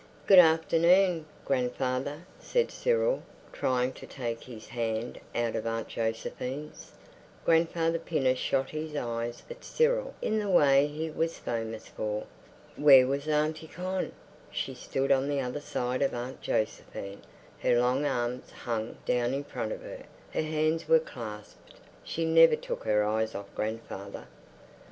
"Good 0.25 0.39
afternoon, 0.39 1.27
grandfather," 1.45 2.25
said 2.39 2.71
Cyril, 2.71 3.21
trying 3.53 3.93
to 3.93 4.07
take 4.07 4.45
his 4.45 4.69
hand 4.69 5.19
out 5.35 5.55
of 5.55 5.67
Aunt 5.67 5.89
Josephine's. 5.89 6.93
Grandfather 7.45 7.99
Pinner 7.99 8.33
shot 8.33 8.71
his 8.71 8.95
eyes 8.95 9.43
at 9.47 9.63
Cyril 9.63 10.15
in 10.19 10.39
the 10.39 10.49
way 10.49 10.87
he 10.87 11.11
was 11.11 11.37
famous 11.37 11.85
for. 11.87 12.25
Where 12.77 13.05
was 13.05 13.27
Auntie 13.27 13.67
Con? 13.67 14.11
She 14.49 14.73
stood 14.73 15.11
on 15.11 15.29
the 15.29 15.39
other 15.39 15.61
side 15.61 16.01
of 16.01 16.15
Aunt 16.15 16.41
Josephine; 16.41 17.21
her 17.59 17.79
long 17.79 18.03
arms 18.03 18.49
hung 18.49 18.97
down 19.05 19.35
in 19.35 19.43
front 19.43 19.71
of 19.71 19.83
her; 19.83 20.01
her 20.33 20.41
hands 20.41 20.89
were 20.89 20.97
clasped. 20.97 21.73
She 22.03 22.25
never 22.25 22.55
took 22.55 22.85
her 22.85 23.03
eyes 23.03 23.35
off 23.35 23.53
grandfather. 23.53 24.25